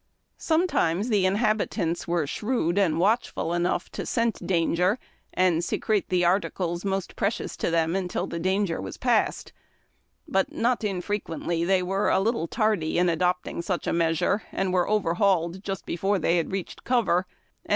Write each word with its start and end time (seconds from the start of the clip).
Sometimes 0.39 1.09
the 1.09 1.27
inhabitants 1.27 2.07
were 2.07 2.25
shrewd 2.25 2.79
and 2.79 2.97
watchful 2.97 3.53
enough 3.53 3.91
to 3.91 4.03
scent 4.03 4.47
danger 4.47 4.97
and 5.31 5.63
secrete 5.63 6.09
the 6.09 6.25
articles 6.25 6.83
most 6.83 7.15
pre 7.15 7.29
cious 7.29 7.55
to 7.57 7.69
them 7.69 8.07
till 8.07 8.25
the 8.25 8.39
danger 8.39 8.81
was 8.81 8.97
past; 8.97 9.53
but 10.27 10.51
not 10.51 10.83
infrequently 10.83 11.63
they 11.63 11.83
were 11.83 12.09
a 12.09 12.19
little 12.19 12.47
tardy 12.47 12.97
in 12.97 13.09
adopting 13.09 13.61
such 13.61 13.85
a 13.85 13.93
measure, 13.93 14.41
and 14.51 14.73
were 14.73 14.89
overhauled 14.89 15.63
just 15.63 15.85
before 15.85 16.17
they 16.17 16.37
had 16.37 16.51
reached 16.51 16.83
cover, 16.83 16.99
and 16.99 17.05
SCENE 17.05 17.15
AT 17.15 17.15
A 17.15 17.19
WAYSIDE 17.19 17.35
FARM 17.35 17.69
HOUSE. 17.69 17.69